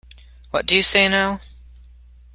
What 0.49 0.65
do 0.65 0.75
you 0.75 0.81
say 0.81 1.07
now? 1.07 1.41